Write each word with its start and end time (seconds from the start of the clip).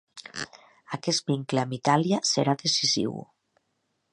Aquest 0.97 1.29
vincle 1.31 1.63
amb 1.65 1.75
Itàlia 1.77 2.21
serà 2.31 2.57
decisiu. 2.63 3.15